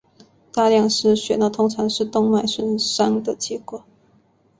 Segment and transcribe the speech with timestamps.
[0.51, 3.83] 大量失血通常是动脉损伤的结果。